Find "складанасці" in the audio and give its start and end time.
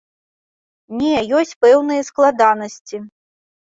2.11-3.07